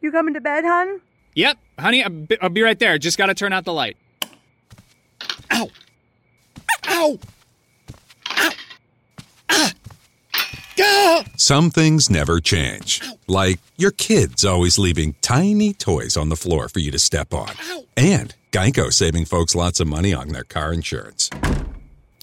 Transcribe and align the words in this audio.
You 0.00 0.10
coming 0.10 0.34
to 0.34 0.40
bed, 0.40 0.64
hon? 0.64 1.00
Yep, 1.34 1.58
honey, 1.78 2.02
I'll 2.02 2.10
be, 2.10 2.40
I'll 2.40 2.48
be 2.48 2.62
right 2.62 2.78
there. 2.78 2.98
Just 2.98 3.18
gotta 3.18 3.34
turn 3.34 3.52
out 3.52 3.64
the 3.64 3.72
light. 3.72 3.96
Ow! 5.52 5.68
Ow! 6.88 7.18
Ow! 8.28 8.50
Ah! 9.50 9.72
Ah! 10.80 11.24
Some 11.36 11.70
things 11.70 12.10
never 12.10 12.40
change. 12.40 13.02
Like 13.26 13.60
your 13.76 13.90
kids 13.90 14.44
always 14.44 14.78
leaving 14.78 15.14
tiny 15.20 15.72
toys 15.74 16.16
on 16.16 16.28
the 16.30 16.36
floor 16.36 16.68
for 16.68 16.78
you 16.78 16.90
to 16.90 16.98
step 16.98 17.32
on. 17.34 17.50
And 17.96 18.34
Geico 18.52 18.92
saving 18.92 19.26
folks 19.26 19.54
lots 19.54 19.80
of 19.80 19.86
money 19.86 20.12
on 20.14 20.28
their 20.28 20.44
car 20.44 20.72
insurance. 20.72 21.30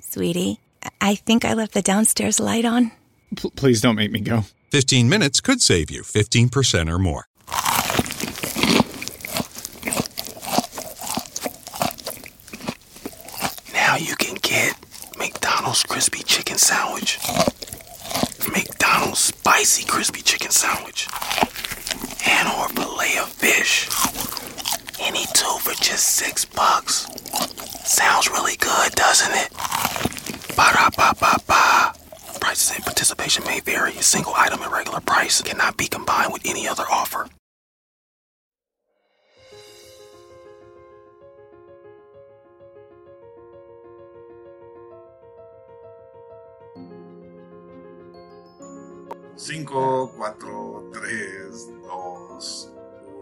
Sweetie, 0.02 0.60
I 1.00 1.16
think 1.16 1.46
I 1.46 1.54
left 1.54 1.74
the 1.74 1.82
downstairs 1.82 2.40
light 2.40 2.66
on. 2.66 2.92
P- 3.36 3.52
please 3.52 3.82
don't 3.82 3.96
make 3.96 4.12
me 4.12 4.20
go. 4.20 4.44
15 4.72 5.08
minutes 5.08 5.40
could 5.42 5.62
save 5.62 5.92
you 5.92 6.02
15% 6.02 6.92
or 6.92 6.98
more. 6.98 7.27
5, 49.38 50.14
4, 50.18 50.90
3, 50.92 51.70
2, 51.84 52.72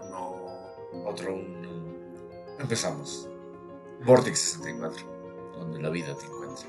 1. 0.02 1.05
Otro 1.05 1.35
1. 1.35 1.69
Empezamos. 2.58 3.27
Vortex 4.05 4.39
64, 4.39 5.05
donde 5.58 5.81
la 5.81 5.89
vida 5.89 6.16
te 6.16 6.25
encuentra. 6.25 6.67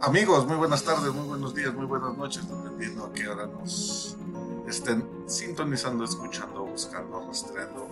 Amigos, 0.00 0.48
muy 0.48 0.56
buenas 0.56 0.82
tardes, 0.82 1.14
muy 1.14 1.28
buenos 1.28 1.54
días, 1.54 1.72
muy 1.72 1.86
buenas 1.86 2.16
noches, 2.16 2.48
dependiendo 2.48 3.04
a 3.04 3.12
qué 3.12 3.28
hora 3.28 3.46
nos 3.46 4.16
estén 4.66 5.06
sintonizando, 5.26 6.04
escuchando, 6.04 6.64
buscando, 6.64 7.24
rastreando. 7.24 7.88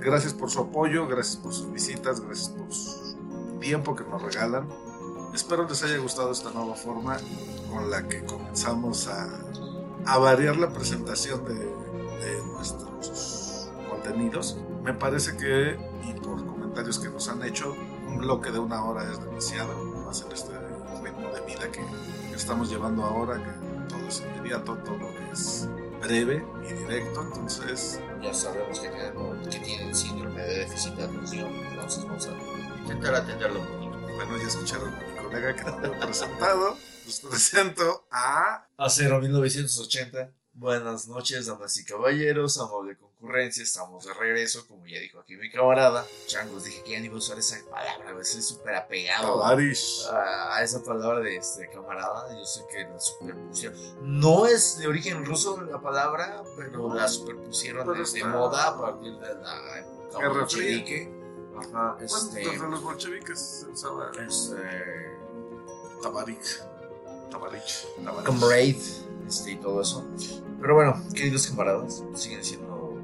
Gracias 0.00 0.32
por 0.32 0.50
su 0.50 0.60
apoyo, 0.60 1.06
gracias 1.06 1.36
por 1.36 1.52
sus 1.52 1.70
visitas, 1.70 2.22
gracias 2.22 2.48
por 2.48 2.72
su 2.72 3.58
tiempo 3.60 3.94
que 3.94 4.04
nos 4.04 4.22
regalan. 4.22 4.66
Espero 5.34 5.68
les 5.68 5.82
haya 5.82 5.98
gustado 5.98 6.32
esta 6.32 6.50
nueva 6.50 6.74
forma 6.74 7.18
con 7.70 7.90
la 7.90 8.08
que 8.08 8.24
comenzamos 8.24 9.06
a 9.08 9.28
a 10.06 10.18
variar 10.18 10.56
la 10.56 10.70
presentación 10.70 11.44
de, 11.44 11.54
de 11.54 12.42
nuestros 12.52 13.70
contenidos. 13.88 14.58
Me 14.82 14.94
parece 14.94 15.36
que, 15.36 15.78
y 16.08 16.12
por 16.20 16.44
comentarios 16.46 16.98
que 16.98 17.08
nos 17.08 17.28
han 17.28 17.42
hecho, 17.42 17.74
un 18.06 18.18
bloque 18.18 18.50
de 18.50 18.58
una 18.58 18.82
hora 18.84 19.10
es 19.10 19.20
demasiado, 19.20 19.74
más 20.06 20.22
en 20.22 20.32
este 20.32 20.52
ritmo 21.02 21.28
de 21.30 21.40
vida 21.42 21.70
que, 21.70 21.80
que 21.80 22.34
estamos 22.36 22.70
llevando 22.70 23.04
ahora, 23.04 23.36
que 23.36 23.88
todo 23.88 24.06
es 24.08 24.22
inmediato, 24.22 24.76
todo 24.78 25.10
es 25.32 25.68
breve 26.00 26.44
y 26.68 26.72
directo, 26.72 27.22
entonces 27.22 28.00
Ya 28.22 28.32
sabemos 28.32 28.80
que 28.80 28.88
tienen, 28.88 29.12
que 29.50 29.58
tienen 29.58 29.94
síndrome 29.94 30.42
de 30.42 30.58
déficit 30.60 30.94
de 30.94 31.04
atención, 31.04 31.52
entonces 31.70 32.04
vamos 32.04 32.28
a 32.28 32.80
intentar 32.80 33.14
atenderlo 33.14 33.60
un 33.60 33.66
poquito. 33.66 33.98
bueno, 34.14 34.36
ya 34.38 34.46
escucharon 34.46 34.94
a 34.94 34.98
mi 34.98 35.22
colega 35.22 35.54
que 35.54 35.64
lo 35.64 35.94
he 35.94 35.98
presentado, 35.98 36.76
les 37.20 37.20
presento 37.20 38.06
a... 38.10 38.66
Acero 38.76 39.20
1980. 39.20 40.30
Buenas 40.52 41.06
noches, 41.06 41.46
damas 41.46 41.76
y 41.76 41.84
caballeros, 41.84 42.58
amable 42.58 42.96
concurrencia, 42.98 43.62
estamos 43.62 44.04
de 44.04 44.12
regreso, 44.12 44.66
como 44.66 44.84
ya 44.88 44.98
dijo 44.98 45.20
aquí 45.20 45.36
mi 45.36 45.48
camarada. 45.50 46.04
Changos, 46.26 46.64
dije 46.64 46.82
que 46.82 46.90
ya 46.92 46.98
ni 47.00 47.06
iba 47.06 47.14
a 47.14 47.18
usar 47.18 47.38
esa 47.38 47.56
palabra, 47.70 48.10
güey, 48.10 48.22
estoy 48.22 48.42
súper 48.42 48.74
apegado 48.74 49.36
a, 49.44 49.50
Tavares. 49.50 50.08
a 50.10 50.60
esa 50.64 50.82
palabra 50.82 51.20
de 51.20 51.36
este 51.36 51.70
camarada. 51.70 52.36
Yo 52.36 52.44
sé 52.44 52.64
que 52.72 52.82
la 52.82 52.98
superpusieron. 52.98 53.78
No 54.20 54.46
es 54.46 54.78
de 54.78 54.88
origen 54.88 55.24
ruso 55.24 55.60
la 55.62 55.80
palabra, 55.80 56.42
pero 56.56 56.92
la 56.92 57.06
superpusieron 57.06 57.82
Pero 57.86 57.92
de, 57.92 57.98
de 58.10 58.18
está- 58.18 58.26
moda 58.28 58.66
a 58.68 58.80
partir 58.80 59.12
de 59.16 59.34
la 59.36 59.78
época 59.78 60.28
bolchevique. 60.28 61.08
Ajá, 61.56 61.94
Bueno, 61.94 62.04
este. 62.04 62.40
desde 62.40 62.68
los 62.68 62.82
bolcheviques 62.82 63.38
se 63.38 63.66
usaba 63.66 64.10
este 64.26 65.16
Tabarik. 66.02 66.40
Tabarich. 67.30 67.86
Tabarich. 68.04 68.26
Comrade 68.26 68.78
este, 69.26 69.52
y 69.52 69.56
todo 69.56 69.82
eso. 69.82 70.04
Pero 70.60 70.74
bueno, 70.74 71.00
queridos 71.14 71.46
camaradas, 71.46 72.02
siguen 72.14 72.44
siendo 72.44 72.98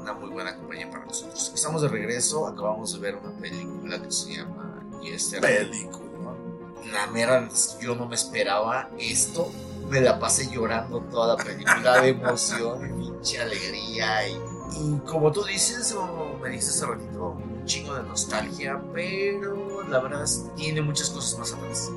una 0.00 0.12
muy 0.14 0.30
buena 0.30 0.56
compañía 0.56 0.90
para 0.90 1.04
nosotros. 1.04 1.52
Estamos 1.54 1.82
de 1.82 1.88
regreso, 1.88 2.46
acabamos 2.46 2.92
de 2.92 2.98
ver 2.98 3.16
una 3.16 3.30
película 3.36 4.02
que 4.02 4.10
se 4.10 4.36
llama 4.36 4.82
Yester. 5.02 5.40
Película. 5.40 6.10
La 6.92 7.06
mera, 7.08 7.48
yo 7.80 7.94
no 7.94 8.06
me 8.06 8.14
esperaba 8.14 8.90
esto. 8.98 9.50
Me 9.88 10.00
la 10.00 10.18
pasé 10.18 10.48
llorando 10.50 11.00
toda 11.10 11.36
la 11.36 11.44
película 11.44 12.00
de 12.00 12.10
emoción, 12.10 12.80
de 12.82 12.88
pinche 12.88 13.40
alegría. 13.40 14.28
Y, 14.28 14.40
y 14.76 14.98
como 15.06 15.30
tú 15.30 15.44
dices, 15.44 15.92
o 15.92 16.38
me 16.40 16.48
dijiste 16.48 16.70
hace 16.70 16.86
ratito, 16.86 17.30
un 17.30 17.64
chingo 17.64 17.94
de 17.94 18.02
nostalgia, 18.04 18.82
pero 18.92 19.82
la 19.88 20.00
verdad 20.00 20.24
es 20.24 20.46
tiene 20.56 20.80
muchas 20.80 21.10
cosas 21.10 21.38
más 21.38 21.52
atrás. 21.52 21.90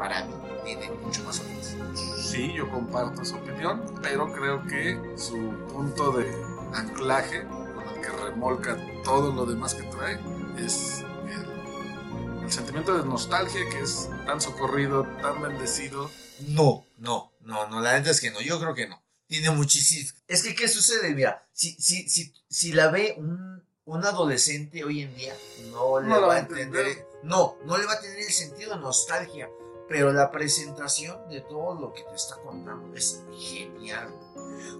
Para 0.00 0.24
mí, 0.24 0.32
tiene 0.64 0.90
mucho 0.92 1.22
más 1.24 1.40
atrás. 1.40 1.76
Sí, 2.24 2.54
yo 2.54 2.70
comparto 2.70 3.22
su 3.22 3.36
opinión, 3.36 3.84
pero 4.00 4.32
creo 4.32 4.66
que 4.66 4.98
su 5.18 5.36
punto 5.70 6.12
de 6.12 6.26
anclaje 6.72 7.44
con 7.46 7.86
el 7.86 8.00
que 8.00 8.08
remolca 8.08 8.78
todo 9.04 9.30
lo 9.30 9.44
demás 9.44 9.74
que 9.74 9.82
trae 9.82 10.18
es 10.56 11.04
el, 11.28 12.42
el 12.44 12.50
sentimiento 12.50 12.96
de 12.96 13.04
nostalgia 13.04 13.68
que 13.68 13.80
es 13.80 14.08
tan 14.24 14.40
socorrido, 14.40 15.02
tan 15.20 15.42
bendecido. 15.42 16.10
No, 16.48 16.86
no, 16.96 17.32
no, 17.42 17.68
no, 17.68 17.82
la 17.82 17.98
neta 17.98 18.10
es 18.10 18.22
que 18.22 18.30
no, 18.30 18.40
yo 18.40 18.58
creo 18.58 18.74
que 18.74 18.88
no. 18.88 19.02
Tiene 19.26 19.50
muchísimo. 19.50 20.18
Es 20.26 20.42
que, 20.42 20.54
¿qué 20.54 20.66
sucede? 20.66 21.14
Mira, 21.14 21.46
si, 21.52 21.72
si, 21.72 22.08
si, 22.08 22.32
si 22.48 22.72
la 22.72 22.90
ve 22.90 23.16
un, 23.18 23.62
un 23.84 24.04
adolescente 24.06 24.82
hoy 24.82 25.02
en 25.02 25.14
día, 25.14 25.36
no 25.72 26.00
le 26.00 26.08
No 26.08 26.20
la 26.22 26.26
va 26.26 26.34
a 26.36 26.38
entender. 26.38 27.06
No, 27.22 27.58
no 27.66 27.76
le 27.76 27.84
va 27.84 27.92
a 27.92 28.00
tener 28.00 28.18
el 28.18 28.32
sentido 28.32 28.74
de 28.74 28.80
nostalgia. 28.80 29.50
Pero 29.90 30.12
la 30.12 30.30
presentación 30.30 31.18
de 31.28 31.40
todo 31.42 31.74
lo 31.78 31.92
que 31.92 32.02
te 32.04 32.14
está 32.14 32.36
contando 32.36 32.94
es 32.96 33.22
genial. 33.36 34.08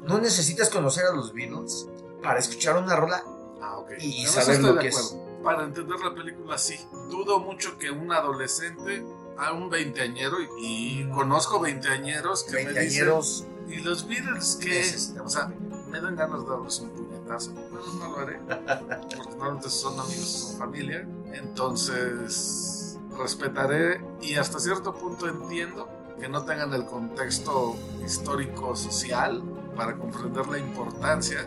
No 0.05 0.19
necesitas 0.21 0.71
conocer 0.71 1.05
a 1.05 1.13
los 1.13 1.33
Beatles 1.35 1.89
para 2.23 2.39
escuchar 2.39 2.77
una 2.79 2.95
rola 2.97 3.23
Ah, 3.61 3.79
ok. 3.79 3.91
y 3.99 4.23
eso 4.25 4.41
saber 4.41 4.63
lo 4.63 4.79
que 4.79 4.89
es. 4.89 5.17
Para 5.43 5.65
entender 5.65 5.99
la 6.01 6.15
película, 6.15 6.57
sí. 6.57 6.79
Dudo 7.11 7.41
mucho 7.41 7.77
que 7.77 7.91
un 7.91 8.13
adolescente 8.13 9.05
a 9.37 9.53
un 9.53 9.69
veinteañero, 9.69 10.37
y, 10.61 11.01
y 11.03 11.11
conozco 11.11 11.59
veinteañeros 11.61 12.45
que 12.45 12.53
me 12.53 12.59
dicen, 12.59 12.75
Veinteañeros 12.75 13.47
¿y 13.69 13.77
los 13.77 14.07
Beatles 14.07 14.59
qué? 14.61 14.69
necesitamos 14.69 15.35
O 15.35 15.39
sea, 15.39 15.47
me 15.89 16.01
dan 16.01 16.15
ganas 16.15 16.45
de 16.45 16.51
darles 16.51 16.79
un 16.81 16.91
puñetazo. 16.91 17.53
Pero 17.55 17.87
no 17.99 18.09
lo 18.11 18.19
haré. 18.19 18.39
Porque 18.47 19.31
normalmente 19.31 19.71
son 19.71 19.99
amigos, 19.99 20.29
son 20.29 20.59
familia. 20.59 21.09
Entonces, 21.33 22.80
respetaré 23.23 24.05
y 24.21 24.35
hasta 24.37 24.59
cierto 24.59 24.95
punto 24.95 25.29
entiendo 25.29 25.89
que 26.19 26.29
no 26.29 26.45
tengan 26.45 26.73
el 26.75 26.85
contexto 26.85 27.77
histórico 28.05 28.77
social 28.77 29.43
para 29.77 29.97
comprender 29.97 30.47
la 30.49 30.59
importancia 30.59 31.47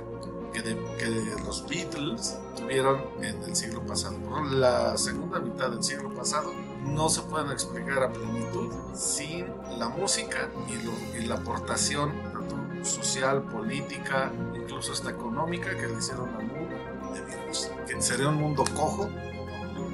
que, 0.51 0.61
de- 0.61 0.77
que 0.97 1.07
los 1.45 1.67
Beatles 1.67 2.37
tuvieron 2.55 3.01
en 3.21 3.41
el 3.43 3.55
siglo 3.55 3.81
pasado. 3.85 4.17
Por 4.19 4.51
la 4.51 4.97
segunda 4.97 5.39
mitad 5.39 5.69
del 5.71 5.83
siglo 5.83 6.13
pasado 6.13 6.51
no 6.85 7.09
se 7.09 7.21
pueden 7.23 7.51
explicar 7.51 8.03
a 8.03 8.11
plenitud 8.11 8.71
sin 8.95 9.45
la 9.77 9.89
música 9.89 10.49
y, 10.67 10.83
lo- 10.83 11.19
y 11.19 11.25
la 11.27 11.35
aportación 11.35 12.11
tanto 12.31 12.55
social, 12.83 13.43
política, 13.43 14.31
incluso 14.55 14.91
hasta 14.91 15.11
económica 15.11 15.75
que 15.77 15.87
le 15.87 15.97
hicieron 15.97 16.29
al 16.35 16.45
mundo 16.47 16.75
de 17.13 17.21
Beatles. 17.21 17.71
Que 17.87 18.01
sería 18.01 18.27
un 18.29 18.35
mundo 18.35 18.63
cojo, 18.75 19.09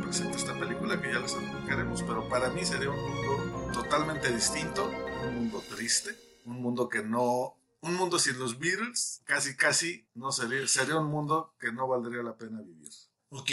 como 0.09 0.29
lo 0.29 0.31
presenta 0.31 0.37
esta 0.37 0.59
película, 0.59 1.01
que 1.01 1.11
ya 1.11 1.19
les 1.19 1.33
explicaremos, 1.33 2.03
pero 2.03 2.27
para 2.29 2.49
mí 2.49 2.65
sería 2.65 2.89
un 2.89 2.97
mundo 2.97 3.71
totalmente 3.73 4.31
distinto, 4.31 4.89
un 5.23 5.35
mundo 5.35 5.63
triste, 5.75 6.15
un 6.45 6.61
mundo 6.61 6.89
que 6.89 7.03
no 7.03 7.55
un 7.81 7.95
mundo 7.95 8.19
sin 8.19 8.37
los 8.37 8.59
Beatles 8.59 9.21
casi 9.23 9.55
casi 9.55 10.05
no 10.13 10.33
sería 10.33 10.67
sería 10.67 10.97
un 10.97 11.05
mundo 11.07 11.53
que 11.57 11.71
no 11.71 11.87
valdría 11.87 12.21
la 12.21 12.35
pena 12.35 12.59
vivir 12.61 12.91
Ok, 13.31 13.51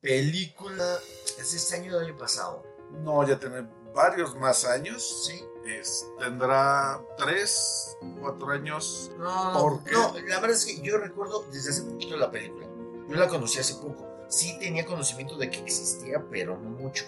película. 0.00 0.98
¿Es 1.38 1.52
este 1.52 1.74
año 1.76 1.94
o 1.96 2.00
el 2.00 2.06
año 2.06 2.16
pasado? 2.16 2.64
no 3.02 3.26
ya 3.26 3.38
tiene 3.38 3.66
varios 3.94 4.34
más 4.36 4.64
años. 4.64 5.26
Sí. 5.26 5.44
Es- 5.66 6.06
tendrá 6.18 7.00
tres, 7.18 7.96
cuatro 8.20 8.50
años. 8.50 9.10
No, 9.18 9.52
¿Por 9.60 9.84
qué? 9.84 9.92
no, 9.92 10.14
la 10.14 10.40
verdad 10.40 10.52
es 10.56 10.64
que 10.64 10.80
yo 10.80 10.96
recuerdo 10.98 11.44
desde 11.50 11.70
hace 11.70 11.82
poquito 11.82 12.16
la 12.16 12.30
película. 12.30 12.66
Yo 13.08 13.14
la 13.16 13.26
conocí 13.28 13.58
hace 13.58 13.74
poco. 13.74 14.06
Sí 14.28 14.56
tenía 14.58 14.84
conocimiento 14.84 15.36
de 15.36 15.50
que 15.50 15.58
existía, 15.60 16.22
pero 16.30 16.58
no 16.58 16.70
mucho. 16.70 17.04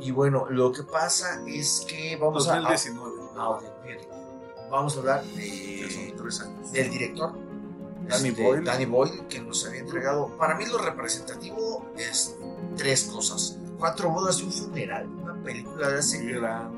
Y 0.00 0.10
bueno, 0.10 0.46
lo 0.50 0.72
que 0.72 0.82
pasa 0.82 1.42
es 1.46 1.84
que 1.88 2.16
vamos 2.16 2.48
a- 2.48 2.56
2019. 2.60 3.22
a... 3.36 3.42
ah. 3.42 3.60
Vamos 4.70 4.96
a 4.96 5.00
hablar 5.00 5.24
de, 5.24 6.14
tres 6.16 6.40
años. 6.40 6.72
del 6.72 6.90
director. 6.90 7.32
Danny 8.08 8.28
este, 8.28 8.42
Boyle. 8.42 8.64
Danny 8.64 8.86
Boyle, 8.86 9.26
que 9.28 9.40
nos 9.40 9.66
había 9.66 9.80
entregado. 9.80 10.28
Para 10.38 10.54
mí 10.56 10.64
lo 10.66 10.78
representativo 10.78 11.86
es 11.96 12.36
tres 12.76 13.04
cosas. 13.04 13.56
Cuatro 13.78 14.10
bodas 14.10 14.38
y 14.40 14.44
un 14.44 14.52
funeral. 14.52 15.06
Una 15.08 15.34
película 15.42 15.88
de 15.90 15.98
hace... 15.98 16.22
Gran- 16.24 16.70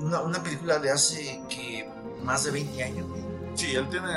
Una, 0.00 0.20
una 0.22 0.42
película 0.42 0.78
de 0.78 0.90
hace 0.90 1.42
que 1.48 1.88
más 2.22 2.44
de 2.44 2.52
20 2.52 2.82
años. 2.82 3.06
Sí, 3.54 3.74
él 3.74 3.88
tiene 3.90 4.08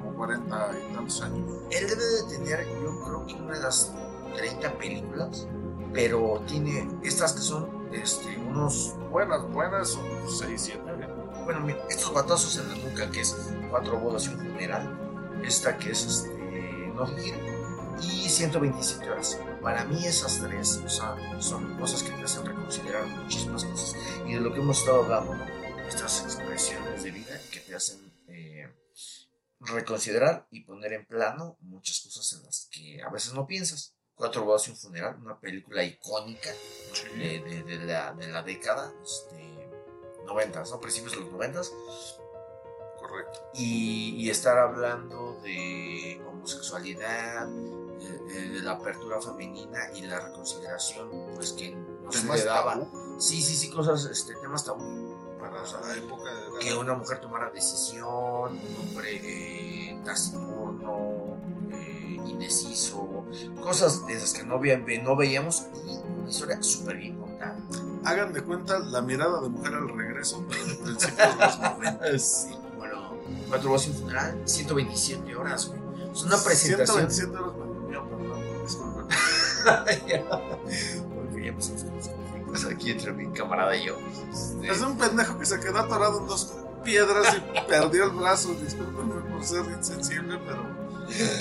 como 0.00 0.14
40 0.16 0.70
y 0.90 0.94
tantos 0.94 1.20
años. 1.22 1.62
Él 1.70 1.86
debe 1.88 2.04
de 2.04 2.22
tener, 2.36 2.66
yo 2.82 3.00
creo 3.04 3.26
que 3.26 3.34
una 3.34 3.54
de 3.54 3.60
las 3.62 3.92
30 4.38 4.78
películas, 4.78 5.48
pero 5.92 6.42
tiene 6.46 6.88
estas 7.02 7.32
que 7.32 7.40
son 7.40 7.88
este, 7.92 8.36
unos, 8.38 8.94
Buenas, 9.10 9.42
buenas, 9.50 9.88
son 9.88 10.04
6, 10.28 10.60
7. 10.60 10.82
bueno, 11.44 11.66
estos 11.88 12.12
batazos 12.12 12.58
en 12.58 12.68
la 12.68 12.88
nuca 12.88 13.10
que 13.10 13.20
es 13.20 13.34
cuatro 13.70 13.98
bodas 13.98 14.26
y 14.26 14.28
un 14.34 14.38
funeral, 14.38 15.40
esta 15.42 15.76
que 15.78 15.90
es 15.90 16.04
este, 16.04 16.92
No 16.94 17.08
Hill 17.18 17.34
y 18.02 18.28
127 18.28 19.10
horas. 19.10 19.40
Para 19.62 19.84
mí 19.86 20.04
esas 20.04 20.40
tres 20.40 20.80
o 20.84 21.40
son 21.40 21.78
cosas 21.78 22.02
que 22.02 22.10
te 22.10 22.22
hacen 22.22 22.44
reconsiderar 22.44 23.06
muchísimas 23.06 23.64
cosas 23.64 23.96
y 24.26 24.34
de 24.34 24.40
lo 24.40 24.52
que 24.52 24.60
hemos 24.60 24.78
estado 24.78 25.04
hablando, 25.04 25.34
estas 25.88 26.22
expresiones 26.22 27.02
de 27.02 27.10
vida 27.10 27.40
que 27.50 27.60
te 27.60 27.74
hacen 27.74 28.12
eh, 28.28 28.68
reconsiderar 29.60 30.46
y 30.50 30.60
poner 30.60 30.92
en 30.92 31.06
plano 31.06 31.56
muchas 31.60 32.00
cosas 32.00 32.32
en 32.34 32.44
las 32.44 32.68
que 32.70 33.02
a 33.02 33.10
veces 33.10 33.32
no 33.32 33.46
piensas. 33.46 33.97
Cuatro 34.18 34.44
bodas 34.44 34.66
y 34.68 34.72
un 34.72 34.76
funeral, 34.76 35.16
una 35.22 35.38
película 35.38 35.82
icónica 35.84 36.50
de, 37.16 37.40
de- 37.40 37.62
de 37.62 37.78
la, 37.86 38.12
de 38.14 38.26
la 38.28 38.42
década, 38.42 38.92
este, 39.02 39.70
90, 40.26 40.64
¿no? 40.64 40.80
Principios 40.80 41.12
de 41.14 41.20
los 41.20 41.30
90 41.32 41.60
Correcto. 42.98 43.50
y, 43.54 44.16
y 44.16 44.28
estar 44.30 44.58
hablando 44.58 45.38
de 45.42 46.20
homosexualidad, 46.28 47.46
de, 47.46 48.60
la 48.62 48.72
apertura 48.72 49.20
femenina 49.22 49.90
y 49.94 50.02
la 50.02 50.18
reconsideración, 50.20 51.10
pues 51.34 51.52
que 51.52 51.70
no 51.70 52.10
se 52.12 52.26
le 52.26 52.44
daba. 52.44 52.74
tabú 52.74 53.16
Sí, 53.20 53.40
sí, 53.40 53.54
sí, 53.56 53.70
cosas, 53.70 54.04
este, 54.06 54.34
temas 54.36 54.64
tabú. 54.64 55.16
para 55.38 55.62
la 55.62 55.96
época 55.96 56.34
de 56.34 56.58
que 56.58 56.74
una 56.74 56.94
mujer 56.94 57.20
tomara 57.20 57.50
decisión, 57.50 58.08
un 58.58 58.76
hombre 58.80 59.20
eh, 59.22 60.00
taciturno, 60.04 61.36
eh, 61.72 61.97
indeciso, 62.26 63.24
cosas 63.62 64.06
de 64.06 64.14
esas 64.14 64.32
que 64.32 64.42
no, 64.44 64.58
ve- 64.58 65.00
no 65.02 65.16
veíamos 65.16 65.66
y 65.86 65.96
una 66.20 66.30
historia 66.30 66.62
súper 66.62 66.96
bien 66.96 67.18
contada. 67.18 67.56
Hagan 68.04 68.32
de 68.32 68.42
cuenta 68.42 68.78
la 68.78 69.00
mirada 69.02 69.40
de 69.40 69.48
mujer 69.48 69.74
al 69.74 69.88
regreso, 69.88 70.40
de 70.48 70.74
principios 70.76 71.16
de 71.16 71.44
los 71.44 71.58
90. 71.60 72.00
Sí. 72.18 72.48
Bueno, 72.76 73.14
cuatro 73.48 73.70
voces 73.70 73.94
un 73.94 74.00
funeral, 74.02 74.40
127 74.44 75.34
horas, 75.36 75.68
güey. 75.68 75.80
Es 76.12 76.22
una 76.22 76.36
presentación. 76.42 77.10
127 77.10 77.36
horas 77.36 77.54
me 77.56 77.66
durmió, 77.66 78.08
perdón. 78.08 78.40
Disculpen. 78.64 79.06
Porque 81.14 81.44
ya 81.46 81.54
pasamos 81.54 81.82
con 81.84 81.96
los 81.96 82.08
conflictos 82.08 82.64
aquí 82.66 82.90
entre 82.92 83.12
mi 83.12 83.26
camarada 83.32 83.76
y 83.76 83.86
yo. 83.86 83.96
Este, 84.32 84.68
Es 84.70 84.80
un 84.80 84.96
pendejo 84.96 85.38
que 85.38 85.46
se 85.46 85.60
quedó 85.60 85.78
atorado 85.78 86.20
en 86.20 86.26
dos 86.26 86.52
piedras 86.82 87.36
y 87.36 87.68
perdió 87.68 88.04
el 88.04 88.10
brazo. 88.10 88.54
Discúlpenme 88.54 89.20
por 89.30 89.44
ser 89.44 89.64
insensible, 89.66 90.38
pero 90.46 90.66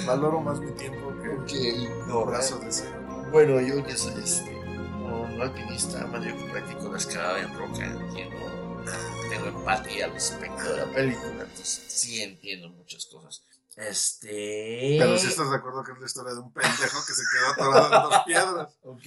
valoro 0.06 0.42
más 0.42 0.60
mi 0.60 0.72
tiempo 0.72 1.14
que 1.22 1.30
ok, 1.30 2.08
no, 2.08 2.22
el 2.22 2.26
brazo 2.28 2.60
de 2.60 2.70
ese. 2.70 2.90
Bueno, 3.32 3.60
yo 3.60 3.84
que 3.84 3.96
soy 3.96 4.24
este, 4.24 4.54
no 5.00 5.26
alpinista, 5.42 6.10
yo 6.14 6.38
que 6.38 6.52
practico 6.52 6.92
la 6.92 6.98
escalada 6.98 7.42
en 7.42 7.54
roca, 7.54 7.86
entiendo, 7.86 8.84
tengo 9.30 9.48
empatía 9.48 10.06
al 10.06 10.14
respecto 10.14 10.64
de 10.64 10.78
la 10.78 10.94
película, 10.94 11.44
entonces 11.44 11.84
sí 11.88 12.22
entiendo 12.22 12.70
muchas 12.70 13.06
cosas. 13.06 13.44
Este. 13.76 14.98
Pero 14.98 15.20
si 15.20 15.28
estás 15.28 15.52
de 15.52 15.56
acuerdo 15.56 15.84
que 15.84 15.92
es 15.92 16.00
la 16.00 16.06
historia 16.08 16.34
de 16.34 16.40
un 16.40 16.52
pendejo 16.52 17.06
que 17.06 17.14
se 17.14 17.24
quedó 17.32 17.52
atorado 17.52 17.86
en 17.86 18.10
dos 18.10 18.22
piedras. 18.26 18.70
Ok. 18.84 19.06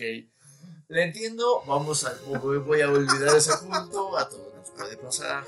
Le 0.89 1.05
entiendo, 1.05 1.63
vamos 1.67 2.05
a. 2.05 2.15
Voy 2.41 2.59
voy 2.59 2.81
a 2.81 2.89
olvidar 2.89 3.37
ese 3.37 3.57
punto, 3.59 4.17
a 4.17 4.29
todos 4.29 4.55
nos 4.55 4.71
puede 4.71 4.97
pasar. 4.97 5.45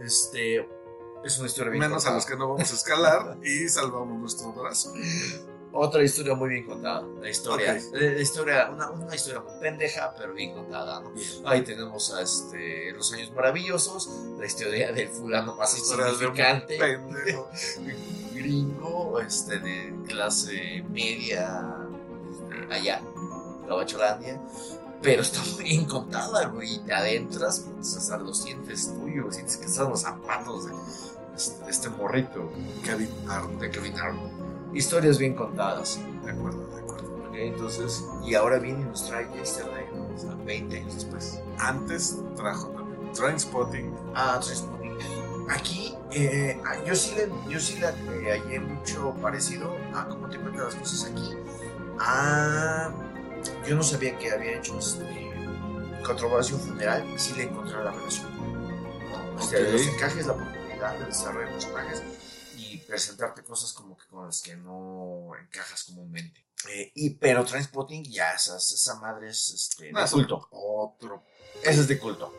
Este. 0.00 0.68
Es 1.24 1.38
una 1.38 1.46
historia 1.46 1.70
bien 1.70 1.80
Menos 1.80 2.04
a 2.04 2.10
contada. 2.10 2.16
los 2.16 2.26
que 2.26 2.36
no 2.36 2.48
vamos 2.48 2.70
a 2.72 2.74
escalar 2.74 3.38
y 3.44 3.68
salvamos 3.68 4.18
nuestro 4.18 4.52
brazo. 4.52 4.92
Otra 5.74 6.02
historia 6.02 6.34
muy 6.34 6.50
bien 6.50 6.66
contada. 6.66 7.06
La 7.20 7.30
historia. 7.30 7.74
Ok. 7.74 7.94
La 7.94 8.20
historia, 8.20 8.70
una, 8.70 8.90
una 8.90 9.14
historia 9.14 9.40
muy 9.40 9.52
pendeja, 9.60 10.12
pero 10.18 10.34
bien 10.34 10.52
contada, 10.52 11.00
¿no? 11.00 11.12
Ahí 11.46 11.62
tenemos 11.62 12.12
a 12.12 12.20
este, 12.22 12.92
Los 12.92 13.12
Años 13.14 13.30
Maravillosos, 13.32 14.10
la 14.38 14.44
historia 14.44 14.92
del 14.92 15.08
fulano 15.08 15.54
más 15.56 15.78
insignificante, 15.78 16.76
pendejo. 16.76 17.48
gringo, 18.34 19.20
este, 19.20 19.60
de 19.60 19.94
clase 20.08 20.84
media, 20.90 21.62
este, 22.30 22.74
allá, 22.74 23.00
Gabacholandia. 23.66 24.42
Pero 25.02 25.22
está 25.22 25.40
muy 25.54 25.64
bien 25.64 25.84
contada, 25.84 26.46
güey. 26.46 26.74
Y 26.74 26.78
te 26.80 26.92
adentras, 26.92 27.66
pues, 27.74 27.96
hasta 27.96 28.18
los 28.18 28.38
sientes 28.38 28.94
tuyos, 28.94 29.34
sientes 29.34 29.56
que 29.56 29.66
están 29.66 29.90
los 29.90 30.02
zapatos 30.02 30.66
de 30.66 30.72
este, 31.34 31.70
este 31.70 31.88
morrito, 31.90 32.50
Kevin 32.84 33.08
Arnold. 33.28 33.60
de 33.60 33.70
Kevin 33.70 33.98
Arnold. 33.98 34.30
Historias 34.74 35.18
bien 35.18 35.34
contadas. 35.34 35.98
De 36.24 36.30
acuerdo, 36.30 36.66
de 36.68 36.80
acuerdo. 36.80 37.26
Ok, 37.28 37.34
entonces, 37.34 38.04
y 38.24 38.34
ahora 38.34 38.58
viene 38.58 38.80
y 38.80 38.84
nos 38.84 39.06
trae 39.06 39.28
Yesterday, 39.34 39.86
¿no? 39.94 40.14
O 40.14 40.18
sea, 40.18 40.34
20 40.44 40.76
años 40.76 40.94
después. 40.94 41.40
Antes 41.58 42.18
trajo 42.36 42.68
también 42.68 43.12
Trainspotting. 43.12 43.94
Ah, 44.14 44.38
Trainspotting. 44.40 44.92
Aquí, 45.50 45.94
eh, 46.12 46.60
ah, 46.64 46.76
yo 46.86 46.94
sí 46.94 47.14
le, 47.16 47.28
yo 47.52 47.58
sí 47.58 47.78
le 47.78 47.88
eh, 47.88 48.40
hallé 48.40 48.60
mucho 48.60 49.14
parecido 49.20 49.76
a 49.94 50.06
cómo 50.06 50.28
te 50.28 50.38
cuentan 50.38 50.64
las 50.64 50.74
cosas 50.76 51.10
aquí. 51.10 51.34
Ah, 51.98 52.90
yo 53.66 53.76
no 53.76 53.82
sabía 53.82 54.16
que 54.18 54.30
había 54.30 54.58
hecho 54.58 54.78
este, 54.78 55.04
controversia 56.04 56.56
un 56.56 56.60
funeral 56.62 57.08
y 57.14 57.18
sí 57.18 57.34
le 57.34 57.44
encontré 57.44 57.82
la 57.82 57.90
relación. 57.92 58.26
O 59.36 59.42
sea, 59.42 59.60
Ok. 59.60 59.68
los 59.72 59.86
encajes, 59.86 60.26
la 60.26 60.32
oportunidad 60.34 60.98
de 60.98 61.06
desarrollar 61.06 61.52
personajes 61.52 62.02
y 62.56 62.78
presentarte 62.78 63.42
cosas 63.42 63.72
como 63.72 63.96
que 63.96 64.06
con 64.06 64.26
las 64.26 64.42
que 64.42 64.56
no 64.56 65.30
encajas 65.40 65.84
comúnmente. 65.84 66.44
Eh, 66.70 66.92
y, 66.94 67.10
pero 67.16 67.44
Trainspotting 67.44 68.04
ya 68.04 68.32
esas, 68.32 68.70
esa 68.70 68.94
madre 69.00 69.30
es 69.30 69.48
este, 69.50 69.92
de 69.92 70.02
es 70.02 70.10
culto. 70.12 70.46
Otro. 70.50 71.24
Esa 71.62 71.80
es 71.80 71.88
de 71.88 71.98
culto. 71.98 72.32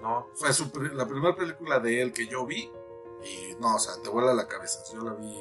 ¿no? 0.00 0.28
Fue 0.34 0.52
su 0.52 0.70
la 0.94 1.06
primera 1.06 1.34
película 1.34 1.78
de 1.80 2.02
él 2.02 2.12
que 2.12 2.26
yo 2.26 2.44
vi. 2.46 2.70
Y 3.24 3.54
no, 3.60 3.76
o 3.76 3.78
sea, 3.78 3.94
te 4.02 4.08
vuela 4.08 4.32
la 4.34 4.48
cabeza. 4.48 4.80
Yo 4.92 5.00
la 5.02 5.12
vi 5.14 5.34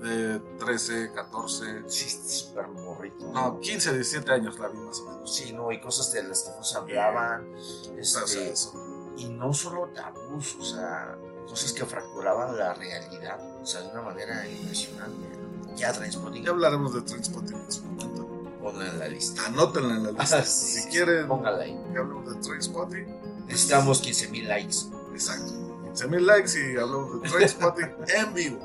de 0.00 0.38
13, 0.58 1.12
14. 1.14 1.82
Sí, 1.88 2.10
súper 2.10 2.68
morrito. 2.68 3.26
No, 3.32 3.58
15, 3.60 3.92
17 3.94 4.30
años 4.32 4.58
la 4.58 4.68
vi 4.68 4.78
más 4.78 5.00
o 5.00 5.04
menos. 5.10 5.34
Sí, 5.34 5.52
no, 5.52 5.72
y 5.72 5.80
cosas 5.80 6.12
de 6.12 6.22
las 6.22 6.42
que 6.42 6.50
nos 6.50 6.74
hablaban. 6.76 7.54
O 7.54 7.98
este, 7.98 8.26
sea, 8.26 8.42
eso. 8.48 8.74
y 9.16 9.26
no 9.28 9.52
solo 9.54 9.88
tabús, 9.94 10.56
o 10.60 10.64
sea, 10.64 11.16
cosas 11.48 11.72
que 11.72 11.84
fracturaban 11.84 12.56
la 12.58 12.74
realidad, 12.74 13.38
o 13.62 13.66
sea, 13.66 13.80
de 13.82 13.88
una 13.88 14.02
manera 14.02 14.46
impresionante. 14.48 15.28
Ya 15.76 15.92
Transpotting, 15.92 16.42
Ya 16.44 16.50
hablaremos 16.50 16.94
de 16.94 17.02
Trainspotting 17.02 17.54
en 17.56 17.70
su 17.72 17.84
momento. 17.84 18.26
ponla 18.62 18.86
en 18.88 18.98
la 18.98 19.08
lista. 19.08 19.44
Anótenla 19.46 19.94
en 19.96 20.02
la 20.04 20.10
lista. 20.12 20.38
Ah, 20.38 20.42
sí, 20.42 20.80
si 20.82 20.88
quieren 20.88 21.28
Póngala 21.28 21.62
ahí. 21.64 21.78
que 21.92 21.98
hablemos 21.98 22.34
de 22.34 22.40
Trainspotting, 22.40 23.46
Necesitamos 23.46 24.00
15 24.00 24.28
mil 24.28 24.48
likes. 24.48 24.76
exacto. 25.12 25.52
15 25.84 26.08
mil 26.08 26.26
likes 26.26 26.50
y 26.58 26.76
hablamos 26.78 27.20
de 27.22 27.28
Trainspotting 27.28 27.90
en 28.08 28.34
vivo. 28.34 28.58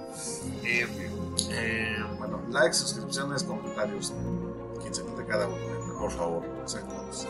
En 0.63 0.97
vivo. 0.99 1.10
Eh, 1.51 1.97
Bueno, 2.17 2.41
likes, 2.49 2.73
suscripciones, 2.77 3.43
comentarios. 3.43 4.13
15 4.81 5.03
mil 5.03 5.15
de 5.17 5.25
cada 5.25 5.47
uno. 5.47 5.57
por 5.99 6.11
favor. 6.11 6.43
O 6.63 6.67
sea, 6.67 6.81
todos. 6.81 7.27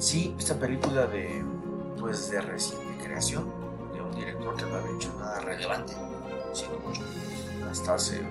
Sí, 0.00 0.34
esta 0.38 0.54
película 0.58 1.06
de, 1.06 1.44
pues, 1.98 2.30
de 2.30 2.40
reciente 2.40 3.04
creación, 3.04 3.44
de 3.92 4.00
un 4.00 4.10
director 4.12 4.56
que 4.56 4.62
no 4.64 4.76
había 4.76 4.96
hecho 4.96 5.12
nada 5.18 5.40
relevante, 5.40 5.94
sino 6.52 6.78
mucho, 6.78 7.02
hasta 7.70 7.94
hace, 7.94 8.22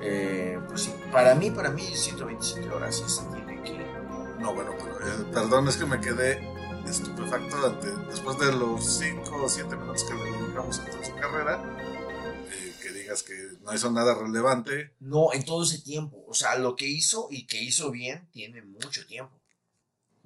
eh, 0.00 0.58
pues 0.68 0.82
sí, 0.82 0.94
para 1.12 1.34
mí, 1.34 1.50
para 1.50 1.70
mí, 1.70 1.82
127 1.82 2.70
horas, 2.70 3.00
y 3.00 3.04
esa 3.04 3.28
tiene 3.30 3.62
que, 3.62 3.86
No, 4.38 4.54
bueno, 4.54 4.72
pero 4.78 5.06
eh, 5.06 5.26
perdón, 5.32 5.68
es 5.68 5.76
que 5.76 5.86
me 5.86 6.00
quedé 6.00 6.40
estupefacto 6.86 7.70
después 8.08 8.38
de 8.38 8.52
los 8.52 8.84
5 8.86 9.36
o 9.44 9.48
7 9.48 9.76
minutos 9.76 10.04
que 10.04 10.14
le 10.14 10.24
dedicamos 10.38 10.78
a 10.78 10.84
toda 10.86 11.04
su 11.04 11.14
carrera. 11.16 11.62
Eh, 12.50 12.74
que 12.82 12.90
digas 12.90 13.22
que 13.22 13.34
no 13.60 13.74
hizo 13.74 13.90
nada 13.90 14.14
relevante. 14.14 14.94
no, 15.00 15.32
en 15.32 15.44
todo 15.44 15.64
ese 15.64 15.80
tiempo, 15.80 16.24
o 16.26 16.34
sea, 16.34 16.56
lo 16.56 16.76
que 16.76 16.86
hizo 16.86 17.28
y 17.30 17.46
que 17.46 17.62
hizo 17.62 17.90
bien, 17.90 18.28
tiene 18.32 18.62
mucho 18.62 19.06
tiempo. 19.06 19.40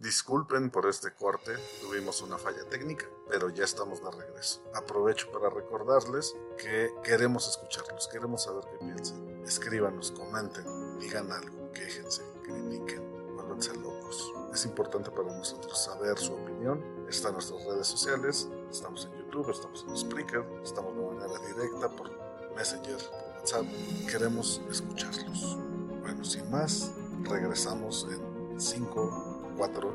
Disculpen 0.01 0.71
por 0.71 0.87
este 0.87 1.13
corte, 1.13 1.53
tuvimos 1.83 2.23
una 2.23 2.39
falla 2.39 2.65
técnica, 2.71 3.05
pero 3.29 3.51
ya 3.51 3.65
estamos 3.65 4.03
de 4.03 4.11
regreso. 4.11 4.63
Aprovecho 4.75 5.31
para 5.31 5.51
recordarles 5.51 6.35
que 6.57 6.89
queremos 7.05 7.47
escucharlos, 7.47 8.09
queremos 8.09 8.45
saber 8.45 8.65
qué 8.71 8.79
piensan. 8.79 9.45
Escríbanos, 9.45 10.11
comenten, 10.13 10.65
digan 10.99 11.31
algo, 11.31 11.71
quéjense, 11.73 12.23
critiquen, 12.43 13.35
vuélvanse 13.37 13.75
locos. 13.77 14.33
Es 14.55 14.65
importante 14.65 15.11
para 15.11 15.37
nosotros 15.37 15.79
saber 15.79 16.17
su 16.19 16.33
opinión. 16.33 16.83
Está 17.07 17.29
en 17.29 17.35
nuestras 17.35 17.63
redes 17.67 17.87
sociales, 17.87 18.49
estamos 18.71 19.05
en 19.05 19.19
YouTube, 19.19 19.51
estamos 19.51 19.85
en 19.87 19.97
Spreaker, 19.99 20.45
estamos 20.65 20.97
de 20.97 21.03
manera 21.03 21.30
directa 21.61 21.89
por 21.89 22.11
Messenger, 22.57 22.97
por 22.97 23.39
WhatsApp. 23.39 23.67
Queremos 24.11 24.61
escucharlos. 24.71 25.59
Bueno, 26.01 26.25
sin 26.25 26.51
más, 26.51 26.91
regresamos 27.25 28.07
en 28.11 28.61
5 28.61 29.55
4, 29.57 29.95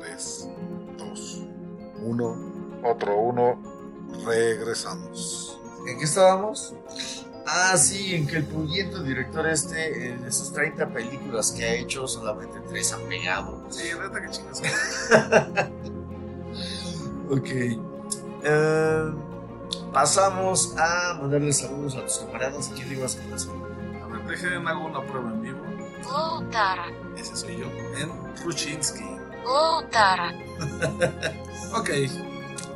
3, 0.00 0.48
2, 0.98 1.42
1, 2.02 2.80
otro 2.84 3.18
1. 3.18 3.74
Regresamos. 4.26 5.60
¿En 5.86 5.98
qué 5.98 6.04
estábamos? 6.04 6.74
Ah, 7.46 7.76
sí, 7.76 8.14
en 8.14 8.26
que 8.26 8.36
el 8.36 8.46
pudiente 8.46 9.02
director 9.02 9.46
este, 9.46 10.12
en 10.12 10.24
esas 10.24 10.50
30 10.52 10.88
películas 10.88 11.52
que 11.52 11.64
ha 11.64 11.74
hecho, 11.74 12.08
solamente 12.08 12.58
3 12.68 12.92
han 12.94 13.02
pegado. 13.02 13.62
Sí, 13.68 13.90
neta 14.00 14.22
que 14.22 14.30
chingas. 14.30 14.62
ok. 17.30 17.48
Eh, 18.46 19.14
Pasamos 19.94 20.76
a 20.76 21.14
mandarle 21.14 21.52
saludos 21.52 21.94
a 21.94 22.04
tus 22.04 22.18
camaradas. 22.18 22.68
¿Quién 22.74 22.88
le 22.88 22.96
ibas 22.96 23.16
a 23.16 23.22
mandar? 23.22 24.02
A 24.02 24.06
ver, 24.08 24.26
dejen 24.26 24.66
hago 24.66 24.86
una 24.86 25.06
prueba 25.06 25.30
en 25.30 25.40
vivo. 25.40 25.64
Otara. 26.10 26.88
Ese 27.16 27.36
soy 27.36 27.58
yo, 27.58 27.66
en 27.96 28.10
Kuczynski. 28.42 29.04
Otara. 29.46 30.32
ok. 31.74 31.90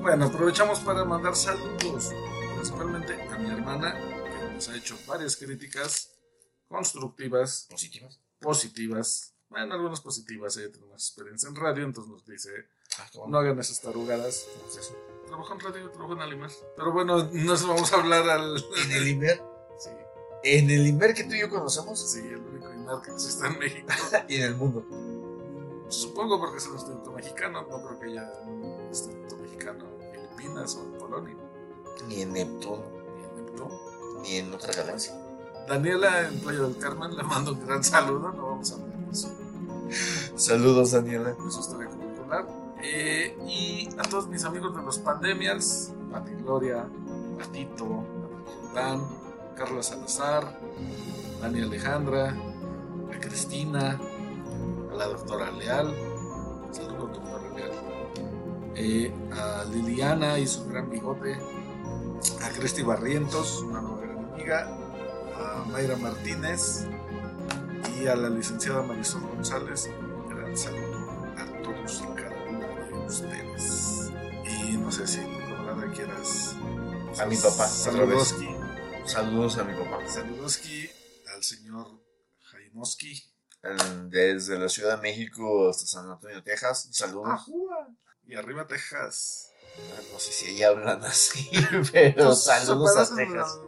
Bueno, 0.01 0.27
aprovechamos 0.27 0.79
para 0.79 1.05
mandar 1.05 1.35
saludos, 1.35 2.13
principalmente 2.55 3.21
a 3.21 3.37
mi 3.37 3.51
hermana, 3.51 3.99
que 3.99 4.55
nos 4.55 4.69
ha 4.69 4.77
hecho 4.77 4.97
varias 5.09 5.35
críticas 5.37 6.13
constructivas. 6.69 7.67
Positivas. 7.69 8.21
Positivas. 8.39 9.35
Bueno, 9.49 9.75
algunas 9.75 10.01
positivas, 10.01 10.57
ella 10.57 10.71
tiene 10.71 10.87
más 10.87 11.09
experiencia 11.09 11.49
en 11.49 11.57
radio, 11.57 11.85
entonces 11.85 12.13
nos 12.13 12.25
dice, 12.25 12.51
ah, 12.99 13.09
no 13.27 13.39
hagan 13.39 13.59
esas 13.59 13.81
tarugadas. 13.81 14.47
Entonces, 14.55 14.95
Trabajo 15.29 15.55
en 15.55 15.61
radio, 15.61 15.91
trabajo 15.91 16.13
en 16.15 16.21
Alimar. 16.23 16.51
Pero 16.77 16.93
bueno, 16.93 17.29
nos 17.33 17.67
vamos 17.67 17.93
a 17.93 17.97
hablar 17.97 18.29
al. 18.29 18.57
En 18.85 18.93
el 18.93 19.09
Inver, 19.09 19.43
Sí, 19.79 19.91
en 20.45 20.71
el 20.71 20.87
Inver 20.87 21.15
que 21.15 21.25
tú 21.25 21.35
y 21.35 21.41
yo 21.41 21.49
conocemos 21.51 21.99
sí, 22.01 22.21
el 22.21 22.39
único 22.39 22.73
Imar 22.73 23.01
que 23.03 23.11
existe 23.13 23.47
en 23.47 23.59
México. 23.59 23.89
y 24.29 24.37
en 24.37 24.43
el 24.43 24.55
mundo. 24.57 24.85
Supongo 25.89 26.39
porque 26.39 26.59
es 26.59 26.67
el 26.67 26.73
instituto 26.75 27.13
mexicano, 27.13 27.63
no 27.71 27.83
creo 27.83 27.99
que 27.99 28.07
haya 28.07 28.33
un 28.47 28.89
instituto 28.89 29.37
mexicano 29.39 29.85
en 30.01 30.13
Filipinas 30.37 30.75
o 30.77 30.85
en 30.85 30.93
Polonia, 30.99 31.37
Ni 32.07 32.23
en 32.23 32.33
Neptuno, 32.35 32.85
ni 33.17 33.25
en 33.25 33.37
Neptuno. 33.47 33.81
ni 34.23 34.37
en 34.37 34.53
otra 34.55 34.73
galaxia. 34.75 35.15
Daniela 35.67 36.29
en 36.29 36.41
Playa 36.41 36.61
del 36.61 36.77
Carmen 36.79 37.17
le 37.17 37.23
mando 37.23 37.53
un 37.53 37.67
gran 37.67 37.83
saludo, 37.85 38.33
no 38.33 38.47
vamos 38.49 38.71
a 38.73 38.75
hablar 38.75 38.99
de 38.99 39.13
eso, 39.13 39.31
Saludos, 40.37 40.91
Daniela. 40.93 41.31
de 41.33 41.51
su 41.51 41.61
historia 41.61 41.89
curricular. 41.89 42.47
Eh, 42.83 43.37
y 43.47 43.89
a 43.99 44.03
todos 44.03 44.29
mis 44.29 44.45
amigos 44.45 44.75
de 44.77 44.83
los 44.83 44.99
Pandemials, 44.99 45.93
Pati 46.13 46.33
Gloria, 46.35 46.89
Patito, 47.37 48.05
Dan, 48.73 49.03
Carlos 49.57 49.87
Salazar, 49.87 50.59
Dani 51.41 51.63
Alejandra, 51.63 52.37
a 53.13 53.21
Cristina, 53.21 53.99
a 54.93 54.95
la 54.95 55.07
doctora 55.07 55.51
Leal, 55.51 55.93
saludos 56.71 57.13
doctora 57.15 57.51
Leal, 57.57 57.73
eh, 58.77 59.13
a 59.33 59.65
Liliana 59.65 60.39
y 60.39 60.47
su 60.47 60.65
gran 60.69 60.89
bigote, 60.89 61.37
a 62.43 62.49
Cristi 62.51 62.83
Barrientos, 62.83 63.61
una 63.63 63.81
nueva 63.81 64.03
gran 64.03 64.33
amiga, 64.33 64.69
a 65.37 65.65
Mayra 65.69 65.97
Martínez 65.97 66.87
y 68.01 68.07
a 68.07 68.15
la 68.15 68.31
licenciada 68.31 68.83
Marisol 68.83 69.23
González, 69.23 69.91
un 70.01 70.29
gran 70.29 70.57
saludo 70.57 71.11
a 71.37 71.63
todos 71.63 72.05
ustedes. 73.09 74.11
Y 74.45 74.77
no 74.77 74.93
sé 74.93 75.07
si 75.07 75.19
camarada 75.21 75.91
quieras. 75.93 76.55
A 77.19 77.27
mi 77.27 77.37
papá. 77.37 77.67
Saludoski. 77.67 78.49
Saludos 79.07 79.59
a 79.59 79.65
mi 79.65 79.75
papá. 79.75 80.07
Saludoski 80.07 80.91
al 81.35 81.43
señor 81.43 81.87
Jaimoski. 82.43 83.23
Desde 84.09 84.59
la 84.59 84.69
Ciudad 84.69 84.97
de 84.97 85.03
México 85.03 85.69
hasta 85.69 85.87
San 85.87 86.11
Antonio, 86.11 86.43
Texas. 86.43 86.89
Saludos. 86.93 87.29
Ajúa. 87.31 87.89
Y 88.27 88.35
arriba 88.35 88.67
Texas. 88.67 89.51
No 90.13 90.19
sé 90.19 90.33
si 90.33 90.47
ahí 90.47 90.63
hablan 90.63 91.03
así, 91.05 91.51
pero 91.93 92.27
Pues, 92.27 92.45
saludos 92.45 92.97
a 92.97 93.15
Texas. 93.15 93.59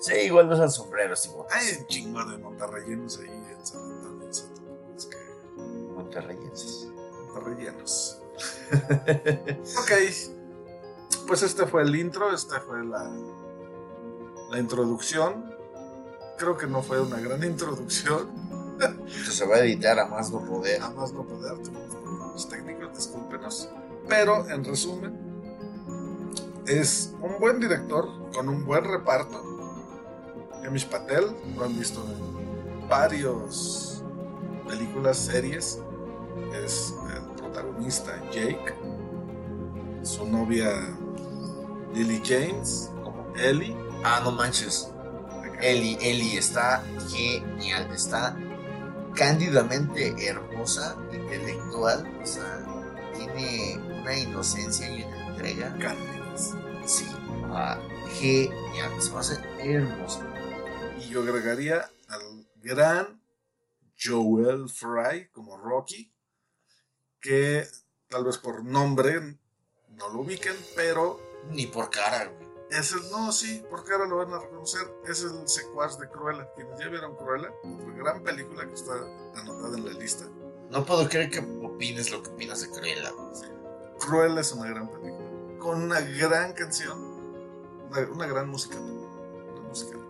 Sí, 0.00 0.14
igual 0.26 0.48
no 0.48 0.54
usan 0.54 0.70
sombreros 0.70 1.24
igual. 1.26 1.46
Hay 1.50 1.76
un 1.78 1.86
chingo 1.86 2.24
de 2.24 2.36
montarrellenos 2.38 3.18
ahí 3.18 3.28
en 3.28 3.66
San 3.66 3.80
Antonio. 3.80 4.32
San 4.32 4.54
Montarrellenos. 7.36 8.22
ok. 9.78 9.92
Pues 11.26 11.42
este 11.42 11.66
fue 11.66 11.82
el 11.82 11.94
intro, 11.96 12.32
esta 12.32 12.60
fue 12.60 12.84
la, 12.84 13.10
la 14.50 14.58
introducción. 14.58 15.54
Creo 16.38 16.56
que 16.56 16.66
no 16.66 16.82
fue 16.82 17.00
una 17.00 17.20
gran 17.20 17.42
introducción. 17.44 18.28
Esto 19.06 19.32
se 19.32 19.46
va 19.46 19.56
a 19.56 19.58
editar 19.60 19.98
a 19.98 20.06
más 20.06 20.30
no 20.30 20.44
poder. 20.44 20.82
A 20.82 20.90
más 20.90 21.12
no 21.12 21.24
poder, 21.24 21.54
problemas 21.62 22.48
técnicos, 22.48 22.96
discúlpenos. 22.96 23.70
Pero 24.08 24.48
en 24.50 24.64
resumen, 24.64 25.18
es 26.66 27.14
un 27.20 27.38
buen 27.40 27.58
director 27.58 28.08
con 28.32 28.48
un 28.48 28.64
buen 28.64 28.84
reparto. 28.84 29.42
Amish 30.66 30.88
Patel, 30.88 31.34
lo 31.56 31.64
han 31.64 31.78
visto 31.78 32.04
en 32.04 32.88
varios 32.88 34.04
películas, 34.68 35.16
series. 35.16 35.80
Es 36.64 36.94
protagonista 37.56 38.22
Jake. 38.30 38.74
Su 40.02 40.26
novia 40.26 40.70
Lily 41.94 42.20
James, 42.24 42.90
como 43.02 43.32
Ellie. 43.36 43.74
Ah, 44.04 44.20
no 44.22 44.32
manches. 44.32 44.92
Eli, 45.60 45.96
Eli 46.00 46.36
está 46.36 46.84
genial. 47.08 47.90
Está 47.92 48.36
cándidamente 49.14 50.14
hermosa, 50.26 50.96
intelectual. 51.12 52.06
O 52.22 52.26
sea, 52.26 52.62
tiene 53.14 53.78
una 54.00 54.16
inocencia 54.16 54.90
y 54.90 55.02
una 55.02 55.28
entrega. 55.28 55.76
Cándidas. 55.78 56.54
Sí. 56.84 57.06
Ah, 57.50 57.78
genial. 58.20 59.00
Se 59.00 59.12
me 59.12 59.18
hace 59.18 59.40
hermosa. 59.58 60.26
Y 60.98 61.08
yo 61.08 61.22
agregaría 61.22 61.90
al 62.08 62.46
gran 62.56 63.20
Joel 63.98 64.68
Fry 64.68 65.30
como 65.32 65.56
Rocky, 65.56 66.12
que 67.20 67.66
tal 68.08 68.24
vez 68.24 68.38
por 68.38 68.64
nombre 68.64 69.38
no 69.90 70.08
lo 70.10 70.20
ubiquen, 70.20 70.54
pero 70.74 71.20
Ni 71.50 71.66
por 71.66 71.90
cara, 71.90 72.26
güey. 72.26 72.48
es 72.70 72.92
el, 72.92 73.08
no, 73.10 73.30
sí, 73.32 73.64
porque 73.70 73.92
ahora 73.92 74.06
lo 74.06 74.16
van 74.16 74.32
a 74.32 74.38
reconocer, 74.40 74.82
es 75.08 75.22
el 75.22 75.48
secuaz 75.48 75.98
de 75.98 76.08
Cruella. 76.08 76.48
Quienes 76.54 76.78
ya 76.78 76.88
vieron 76.88 77.14
Cruella, 77.16 77.50
otra 77.64 77.92
gran 77.96 78.22
película 78.22 78.66
que 78.66 78.74
está 78.74 78.94
anotada 79.36 79.76
en 79.76 79.84
la 79.86 79.92
lista. 79.92 80.24
No 80.70 80.84
puedo 80.84 81.08
creer 81.08 81.30
que 81.30 81.38
opines 81.64 82.10
lo 82.10 82.22
que 82.22 82.30
opinas 82.30 82.60
de 82.62 82.70
Cruella. 82.70 83.10
güey. 83.12 83.96
Cruella 84.00 84.40
es 84.40 84.52
una 84.52 84.68
gran 84.68 84.88
película, 84.90 85.58
con 85.58 85.82
una 85.82 86.00
gran 86.00 86.52
canción, 86.52 86.98
una, 87.88 88.00
una 88.12 88.26
gran 88.26 88.48
música. 88.48 88.76
Una 88.78 89.68
música 89.68 89.92
también. 89.92 90.06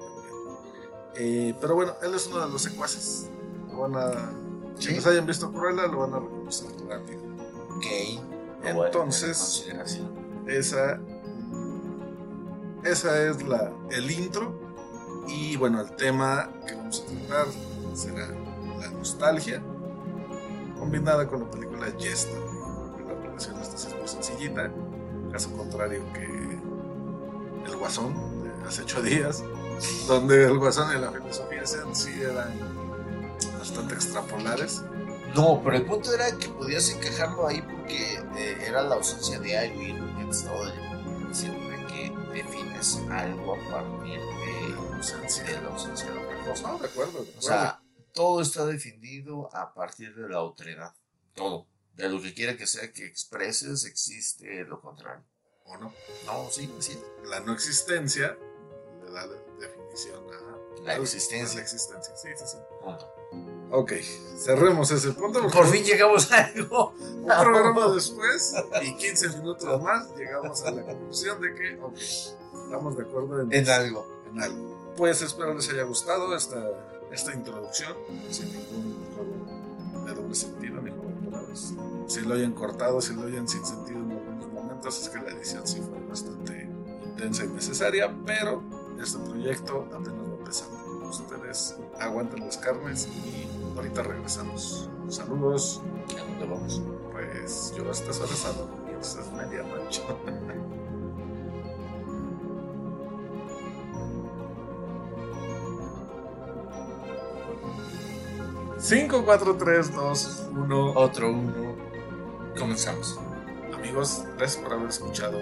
Eh, 1.16 1.54
pero 1.60 1.74
bueno, 1.74 1.94
él 2.02 2.14
es 2.14 2.26
uno 2.26 2.46
de 2.46 2.50
los 2.52 2.62
secuaces. 2.62 3.28
Lo 3.70 3.78
van 3.80 3.94
a. 3.96 4.32
Sí. 4.78 4.86
Quienes 4.86 5.06
hayan 5.06 5.26
visto 5.26 5.50
Cruella 5.52 5.86
lo 5.86 6.00
van 6.00 6.14
a 6.14 6.20
reconocer 6.20 6.68
rápido. 6.88 7.20
Ok. 7.76 7.86
Entonces, 8.64 9.66
esa. 10.46 11.00
Esa 12.84 13.22
es 13.26 13.42
la, 13.42 13.72
el 13.90 14.10
intro. 14.10 14.54
Y 15.28 15.56
bueno, 15.56 15.80
el 15.80 15.90
tema 15.96 16.50
que 16.66 16.74
vamos 16.74 17.04
a 17.04 17.26
tratar 17.26 17.46
será 17.94 18.28
la 18.78 18.90
nostalgia, 18.90 19.60
combinada 20.78 21.26
con 21.26 21.40
la 21.40 21.50
película 21.50 21.86
Jester. 21.98 22.38
La 23.06 23.14
relación 23.14 23.60
esta 23.60 23.76
sí 23.76 23.88
es 23.88 23.96
muy 23.96 24.06
sencillita, 24.06 24.70
caso 25.32 25.50
contrario 25.56 26.02
que 26.12 26.60
El 27.66 27.76
Guasón 27.76 28.14
de 28.44 28.68
hace 28.68 28.82
ocho 28.82 29.02
días, 29.02 29.42
donde 30.06 30.44
el 30.44 30.58
Guasón 30.58 30.96
y 30.96 31.00
la 31.00 31.10
filosofía 31.10 31.66
Zen 31.66 31.94
sí 31.94 32.20
eran 32.20 32.52
bastante 33.66 33.94
extrapolares. 33.94 34.82
No, 35.34 35.60
pero 35.62 35.76
el 35.76 35.84
punto 35.84 36.12
era 36.14 36.36
que 36.36 36.48
podías 36.48 36.88
encajarlo 36.88 37.46
ahí 37.46 37.60
porque 37.60 38.14
eh, 38.36 38.58
era 38.66 38.82
la 38.82 38.94
ausencia 38.94 39.38
de 39.38 39.58
algo 39.58 39.82
y 39.82 40.30
estaba 40.30 40.72
diciendo 41.28 41.68
de 41.68 41.86
que 41.86 42.12
defines 42.32 42.96
algo 43.10 43.54
a 43.54 43.70
partir 43.70 44.20
de, 44.20 44.94
ausencia. 44.94 45.44
de 45.44 45.60
la 45.60 45.68
ausencia 45.68 46.10
de 46.10 46.18
otra 46.18 46.44
cosa. 46.44 46.68
No, 46.68 46.78
de 46.78 46.86
acuerdo, 46.86 47.12
de 47.12 47.30
acuerdo. 47.30 47.38
O 47.38 47.42
sea, 47.42 47.82
todo 48.12 48.40
está 48.40 48.64
definido 48.64 49.54
a 49.54 49.74
partir 49.74 50.14
de 50.14 50.28
la 50.28 50.42
otredad. 50.42 50.94
todo. 51.34 51.66
De 51.94 52.10
lo 52.10 52.20
que 52.20 52.34
quiera 52.34 52.58
que 52.58 52.66
sea 52.66 52.92
que 52.92 53.06
expreses, 53.06 53.86
existe 53.86 54.64
lo 54.64 54.82
contrario. 54.82 55.24
¿O 55.64 55.78
no? 55.78 55.94
No, 56.26 56.50
sí, 56.50 56.70
sí. 56.78 56.98
La 57.24 57.40
no 57.40 57.54
existencia 57.54 58.36
le 59.02 59.10
da 59.10 59.26
la 59.26 59.36
definición 59.58 60.22
a 60.30 60.55
La 60.84 60.96
existencia. 60.96 61.52
a 61.52 61.56
la 61.56 61.62
existencia. 61.62 62.14
Sí, 62.16 62.28
sí, 62.36 62.44
sí. 62.46 62.56
Punto. 62.82 63.12
Ok, 63.70 63.92
cerremos 64.38 64.90
ese 64.92 65.10
punto. 65.12 65.40
porque 65.42 65.56
Por 65.56 65.66
fin 65.66 65.82
llegamos 65.84 66.30
a 66.32 66.44
algo. 66.46 66.92
Un 67.00 67.26
programa 67.26 67.88
después 67.92 68.54
y 68.82 68.94
15 68.96 69.28
minutos 69.38 69.82
más 69.82 70.14
llegamos 70.16 70.62
a 70.62 70.70
la 70.70 70.82
conclusión 70.84 71.40
de 71.40 71.54
que, 71.54 71.78
ok, 71.82 71.96
estamos 71.96 72.96
de 72.96 73.02
acuerdo 73.02 73.40
en, 73.42 73.52
En 73.52 73.68
algo. 73.68 74.06
en 74.32 74.40
algo. 74.42 74.94
Pues 74.96 75.20
espero 75.22 75.54
les 75.54 75.68
haya 75.70 75.82
gustado 75.82 76.34
esta, 76.36 76.62
esta 77.10 77.34
introducción, 77.34 77.94
sin 78.30 78.52
ningún 78.52 79.04
juego 79.14 80.06
de 80.06 80.14
doble 80.14 80.34
sentido 80.34 80.80
ni 80.80 80.90
juego 80.90 81.08
de 81.20 81.30
palabras. 81.30 81.74
Si 82.06 82.20
lo 82.20 82.34
hayan 82.34 82.52
cortado, 82.52 83.00
si 83.00 83.14
lo 83.14 83.26
hayan 83.26 83.48
sin 83.48 83.66
sentido 83.66 83.98
en 83.98 84.12
algunos 84.12 84.52
momentos, 84.52 85.02
es 85.02 85.08
que 85.08 85.18
la 85.20 85.30
edición 85.36 85.66
sí 85.66 85.80
fue 85.80 85.98
bastante 86.08 86.68
intensa 87.04 87.44
y 87.44 87.48
necesaria, 87.48 88.14
pero 88.24 88.62
este 89.02 89.18
proyecto 89.18 89.86
apenas 89.92 90.25
Ustedes 90.48 91.76
aguanten 92.00 92.40
las 92.46 92.56
carnes 92.58 93.08
y 93.08 93.48
ahorita 93.76 94.02
regresamos. 94.02 94.88
Saludos. 95.08 95.80
¿A 96.16 96.20
dónde 96.20 96.46
vamos? 96.46 96.82
Pues 97.12 97.72
yo 97.76 97.88
a 97.88 97.92
estas 97.92 98.20
horas 98.20 98.44
ando 98.46 98.68
comienzo, 98.70 99.20
es 99.20 99.32
medianoche. 99.32 100.02
5, 108.78 109.22
4, 109.24 109.56
3, 109.56 109.94
2, 109.94 110.42
1. 110.52 110.92
Otro 110.94 111.30
uno. 111.32 111.74
Comenzamos. 112.58 113.18
Amigos, 113.74 114.24
gracias 114.36 114.62
por 114.62 114.72
haber 114.74 114.88
escuchado. 114.88 115.38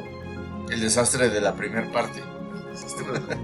El 0.71 0.81
desastre 0.81 1.29
de 1.31 1.41
la 1.41 1.55
primera 1.55 1.91
parte. 1.93 2.21
el 2.21 2.73
desastre 2.73 3.13
de 3.13 3.21
la- 3.21 3.44